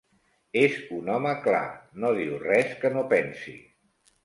És 0.61 0.77
un 0.99 1.11
home 1.17 1.35
clar, 1.43 1.61
no 2.05 2.13
diu 2.21 2.33
res 2.47 2.75
que 2.83 2.93
no 2.99 3.07
pensi. 3.15 3.57